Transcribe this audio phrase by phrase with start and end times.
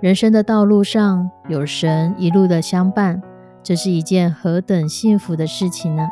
[0.00, 3.20] 人生的道路上有神一路的相伴，
[3.64, 6.08] 这是一件何等幸福的事情呢？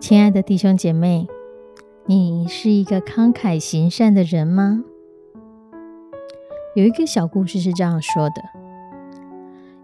[0.00, 1.28] 亲爱的弟兄姐妹，
[2.06, 4.82] 你是一个慷慨行善的人吗？
[6.74, 8.61] 有一个小故事是这样说的。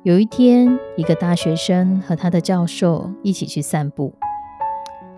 [0.09, 4.15] 有一天，一个大学生和他的教授一起去散步。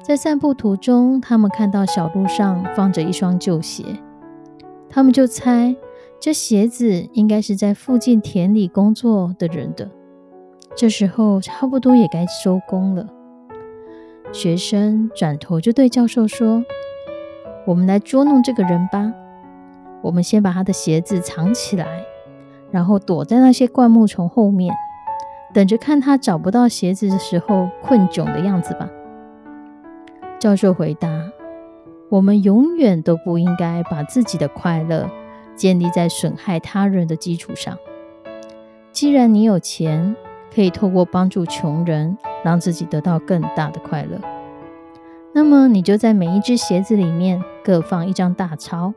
[0.02, 3.84] 在散步途中，他们看到小路上放着一双旧鞋，
[4.88, 5.76] 他们就猜
[6.18, 9.88] 这鞋子应该是在附近田里工作的人的。
[10.74, 13.06] 这时候差不多也该收工了。
[14.32, 16.64] 学生转头就对教授说
[17.64, 19.12] ：“我们来捉弄这个人吧！
[20.02, 21.86] 我们先把他的鞋子藏起来。”
[22.72, 24.72] 然后躲在那些灌木丛后面，
[25.52, 28.88] 等着看他找不到鞋子的时候困窘的样子吧。
[30.38, 31.08] 教授回答
[32.08, 35.10] ：“我们永远都不应该把自己的快乐
[35.54, 37.76] 建立在损害他人的基础上。
[38.92, 40.16] 既然你有钱，
[40.54, 44.18] 可以透过帮助穷人让自己得到更大的快乐，
[45.32, 48.94] 那么你就在每一只鞋子里面各放一张大钞，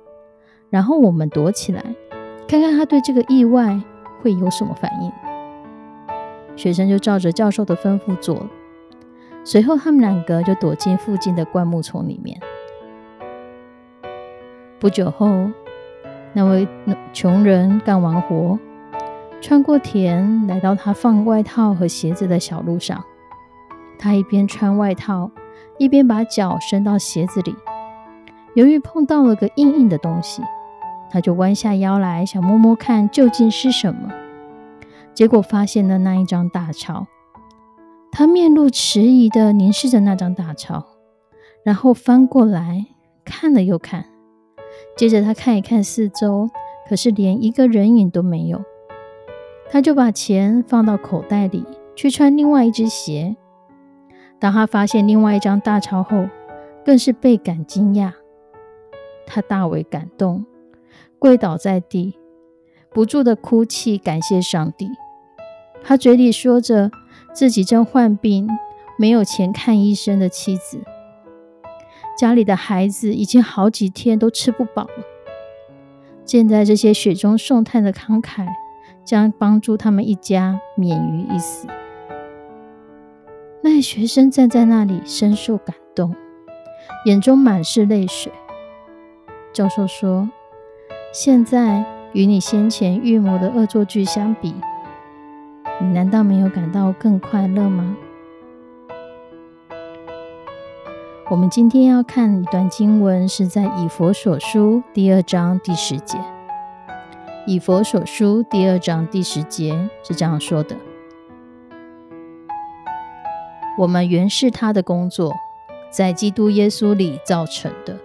[0.70, 1.84] 然后我们躲起来。”
[2.48, 3.82] 看看他对这个意外
[4.22, 5.12] 会有什么反应。
[6.56, 8.50] 学生就照着教授的吩咐做了。
[9.44, 12.39] 随后，他们两个就躲进附近的灌木丛里面。
[14.80, 15.50] 不久后，
[16.33, 16.67] 那位
[17.11, 18.58] 穷人干完活，
[19.42, 23.04] 穿过田，来到他放外套和鞋子的小路上。
[24.00, 25.32] 他一边穿外套，
[25.77, 27.56] 一边把脚伸到鞋子里。
[28.56, 30.42] 由于碰到了个硬硬的东西。
[31.11, 34.11] 他就弯下腰来，想摸摸看究竟是什么，
[35.14, 37.08] 结果发现了那一张大钞。
[38.12, 40.86] 他面露迟疑的凝视着那张大钞，
[41.64, 42.86] 然后翻过来
[43.26, 44.06] 看了又看，
[44.96, 46.50] 接着他看一看四周，
[46.88, 48.62] 可是连一个人影都没有。
[49.72, 53.36] 他就把钱放到口袋里，去穿另外一只鞋。
[54.40, 56.28] 当他发现另外一张大钞后，
[56.86, 58.12] 更是倍感惊讶，
[59.26, 60.45] 他大为感动。
[61.18, 62.20] 跪倒在地，
[62.92, 64.90] 不住的哭泣，感谢上帝。
[65.83, 66.89] 他嘴里说着
[67.33, 68.48] 自己正患病，
[68.98, 70.82] 没有钱看医生的妻子，
[72.17, 75.04] 家里的孩子已经好几天都吃不饱了。
[76.26, 78.48] 现在这些雪中送炭的慷慨，
[79.04, 81.67] 将帮助他们一家免于一死。
[83.61, 86.15] 那学生站在那里，深受感动，
[87.05, 88.32] 眼中满是泪水。
[89.52, 90.30] 教授说。
[91.15, 94.55] 现在与你先前预谋的恶作剧相比，
[95.82, 97.98] 你难道没有感到更快乐吗？
[101.32, 106.20] 我们今天要看一段经文，是在以佛所书第二章第十节。
[107.48, 110.76] 以佛所书第二章第十节是这样说的
[113.80, 115.33] ：“我们原是他的工作，
[115.89, 117.98] 在基督耶稣里造成的。”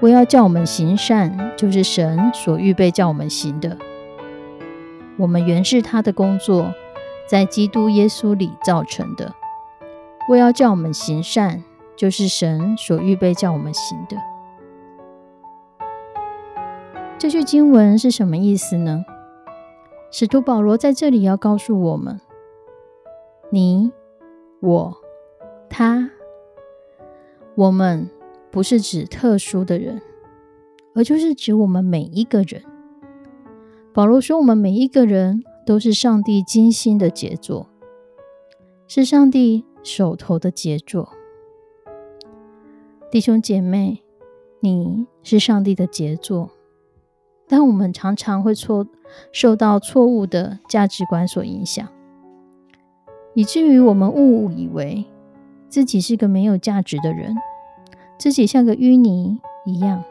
[0.00, 3.76] 我要叫我们行善，就是神所预备叫我们行的。
[5.16, 6.74] 我们原是他的工作，
[7.26, 9.34] 在基督耶稣里造成的。
[10.28, 11.62] 为要叫我们行善，
[11.96, 14.16] 就是神所预备叫我们行的。
[17.18, 19.04] 这句经文是什么意思呢？
[20.10, 22.20] 使徒保罗在这里要告诉我们：
[23.50, 23.92] 你、
[24.60, 24.96] 我、
[25.68, 26.10] 他、
[27.54, 28.10] 我们。
[28.50, 30.00] 不是指特殊的人，
[30.94, 32.62] 而就是指我们每一个人。
[33.94, 37.68] 保罗说，我们每一个人都是上帝精心的杰作，
[38.88, 41.10] 是上帝手头的杰作。
[43.08, 44.02] 弟兄姐妹，
[44.58, 46.50] 你是上帝的杰作，
[47.46, 48.84] 但我们常常会错
[49.30, 51.86] 受到错误的价值观所影响，
[53.34, 55.04] 以至于我们误以为
[55.68, 57.32] 自己是个没有价值的人。
[58.18, 60.02] 自己像个淤泥一样，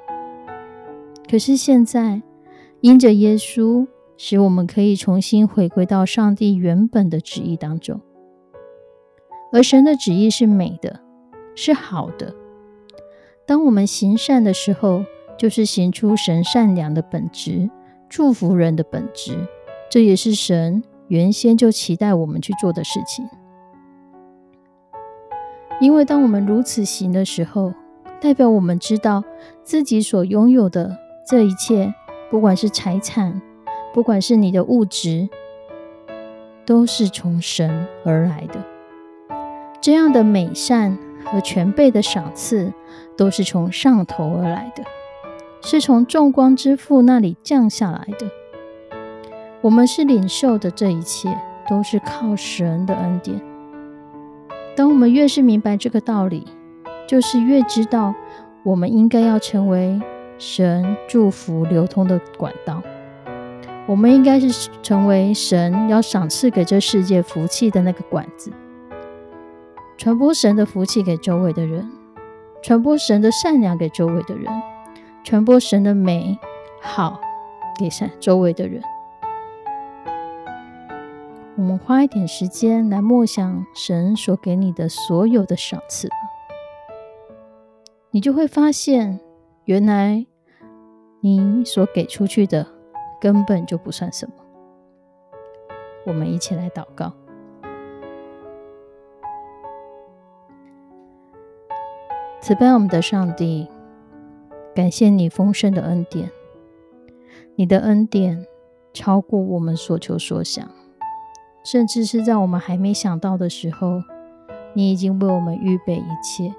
[1.29, 2.21] 可是现在
[2.83, 3.88] 因着耶稣，
[4.18, 8.01] 使我们可以重新回归到上帝原本的旨意当中。
[9.53, 11.00] 而神的旨意是美的，
[11.56, 12.35] 是好的。
[13.47, 15.06] 当我们行善的时候，
[15.38, 17.69] 就是行出神善良的本质，
[18.09, 19.47] 祝福人的本质。
[19.89, 23.25] 这也是神原先就期待我们去做的事情。
[25.79, 27.74] 因为当我们如此行的时候，
[28.19, 29.24] 代表我们知道
[29.63, 31.94] 自己所拥有的这一切，
[32.33, 33.39] 不管是财产，
[33.94, 35.30] 不管是你的物质，
[36.65, 38.59] 都是从神而来的。
[39.80, 42.74] 这样的美善和全备的赏赐，
[43.15, 44.83] 都是从上头而来的，
[45.62, 48.27] 是从众光之父那里降下来的。
[49.62, 51.38] 我们是领受的这一切，
[51.69, 53.39] 都是靠神的恩典。
[54.75, 56.47] 当我们越是明白这个道理，
[57.06, 58.15] 就是越知道
[58.63, 60.01] 我们应该要成为
[60.45, 62.84] 神祝福流通的管道。
[63.88, 68.51] 我们应该是成为神要赏赐给这世界福气的那个管子。
[69.98, 71.90] 传播神的福气给周围的人，
[72.62, 74.45] 传播神的善良给周围的人，
[75.24, 76.38] 传播神的美
[76.81, 77.22] 好
[77.80, 78.84] 给善周围的人。
[81.56, 86.16] 我们花一点时间来默想神所给你的所有的赏赐吧，
[88.12, 89.22] 你就会发现，
[89.66, 90.25] 原来
[91.25, 92.68] 你所给出去的
[93.22, 94.34] 根本就不算什么。
[96.06, 97.14] 我们一起来祷告。
[102.42, 103.70] 慈悲我们的上帝，
[104.75, 106.30] 感谢你丰盛的恩典，
[107.56, 108.46] 你的恩典
[108.92, 110.70] 超过我们所求所想，
[111.64, 114.02] 甚至是在我们还没想到的时候，
[114.74, 116.54] 你已经为我们预备一切。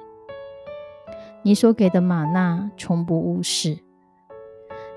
[1.43, 3.81] 你所给的玛纳从不误事，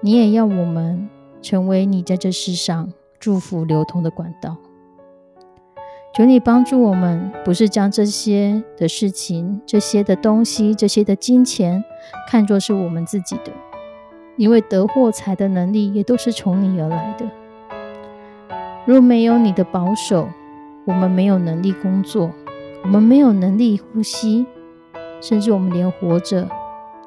[0.01, 1.09] 你也要我们
[1.41, 4.57] 成为你在这世上祝福流通的管道。
[6.15, 11.83] 求你帮助我们，不是将这些的事情、这些的东西、这些的金钱
[12.27, 13.51] 看作是我们自己的，
[14.35, 17.29] 因为得货财的能力也都是从你而来的。
[18.85, 20.29] 若没有你的保守，
[20.85, 22.31] 我们没有能力工作，
[22.83, 24.45] 我们没有能力呼吸，
[25.21, 26.47] 甚至我们连活着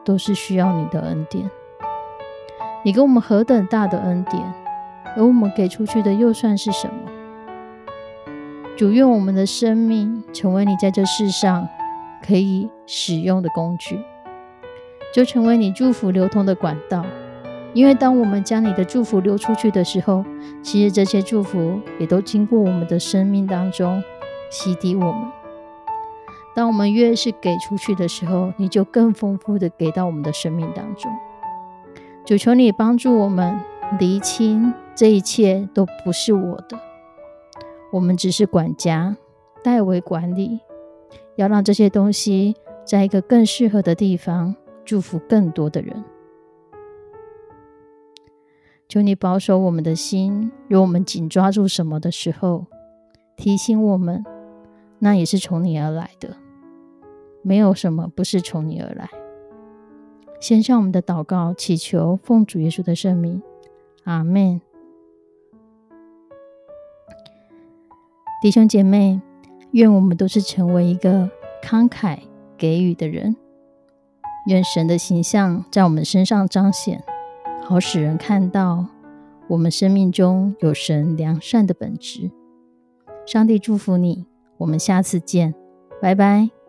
[0.04, 1.50] 都是需要你的恩典。
[2.82, 4.42] 你给我们何等大的恩典，
[5.14, 6.94] 而我们给出去的又算是什么？
[8.74, 11.68] 主愿我们的生命成为你在这世上
[12.26, 14.00] 可以使用的工具，
[15.14, 17.04] 就成为你祝福流通的管道。
[17.74, 20.24] 因为当我们将你的祝福流出去的时候，
[20.62, 24.02] 其实这些祝福也都经过我们的生命当中
[24.50, 25.30] 洗涤我们。
[26.54, 31.12] 当我们越是给出去的时候，你就更丰富的给到我们的生命当中。
[32.24, 33.58] 主求你帮助我们
[33.98, 36.78] 厘清这一切都不是我的。
[37.92, 39.16] 我们只是管家，
[39.64, 40.60] 代为管理，
[41.34, 46.04] 要让这些东西在一个更适合的地方，祝福更多的人。
[48.88, 52.66] 求你保守我们的心，若我们紧抓住什么的时候，
[53.36, 54.24] 提醒我们，
[55.00, 56.36] 那也是从你而来的，
[57.42, 59.08] 没有什么不是从你而来。
[60.40, 63.42] 献上我们的祷告，祈求奉主耶稣的圣名，
[64.04, 64.60] 阿门。
[68.42, 69.20] 弟兄姐妹，
[69.72, 71.30] 愿我们都是成为一个
[71.62, 72.20] 慷慨
[72.56, 73.36] 给予的人。
[74.46, 77.04] 愿神的形象在我们身上彰显，
[77.62, 78.86] 好使人看到
[79.48, 82.30] 我们生命中有神良善的本质。
[83.26, 84.24] 上帝祝福你，
[84.56, 85.54] 我们下次见，
[86.00, 86.59] 拜拜。